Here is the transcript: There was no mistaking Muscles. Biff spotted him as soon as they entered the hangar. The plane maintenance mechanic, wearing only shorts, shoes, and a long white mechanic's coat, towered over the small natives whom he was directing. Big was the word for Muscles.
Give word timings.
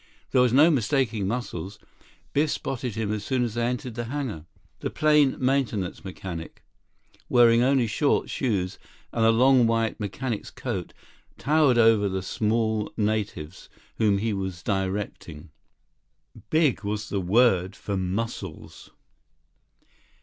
There 0.31 0.41
was 0.41 0.51
no 0.51 0.71
mistaking 0.71 1.27
Muscles. 1.27 1.77
Biff 2.33 2.49
spotted 2.49 2.95
him 2.95 3.11
as 3.13 3.23
soon 3.23 3.43
as 3.43 3.53
they 3.53 3.67
entered 3.67 3.93
the 3.93 4.05
hangar. 4.05 4.45
The 4.79 4.89
plane 4.89 5.35
maintenance 5.37 6.03
mechanic, 6.03 6.63
wearing 7.29 7.61
only 7.61 7.85
shorts, 7.85 8.31
shoes, 8.31 8.79
and 9.11 9.23
a 9.23 9.29
long 9.29 9.67
white 9.67 9.99
mechanic's 9.99 10.49
coat, 10.49 10.91
towered 11.37 11.77
over 11.77 12.09
the 12.09 12.23
small 12.23 12.91
natives 12.97 13.69
whom 13.97 14.17
he 14.17 14.33
was 14.33 14.63
directing. 14.63 15.51
Big 16.49 16.83
was 16.83 17.09
the 17.09 17.21
word 17.21 17.75
for 17.75 17.95
Muscles. 17.95 18.89